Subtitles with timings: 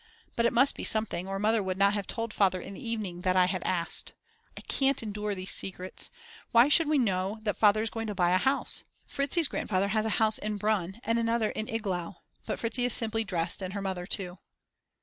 [0.35, 3.21] But it must be something, or Mother would not have told Father in the evening
[3.21, 4.13] that I had asked.
[4.57, 6.09] I can't endure these secrets.
[6.51, 8.83] Why shouldn't we know that Father's going to buy a house.
[9.05, 12.15] Fritzi's grandfather has a house in Brunn and another in Iglau.
[12.47, 14.39] But Fritzi is very simply dressed and her mother too.